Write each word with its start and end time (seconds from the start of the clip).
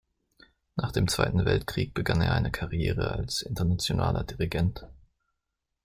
Nach 0.77 0.91
dem 0.91 1.07
Zweiten 1.07 1.45
Weltkrieg 1.45 1.93
begann 1.93 2.21
er 2.21 2.33
eine 2.33 2.49
Karriere 2.49 3.11
als 3.11 3.43
internationaler 3.43 4.23
Dirigent. 4.23 4.87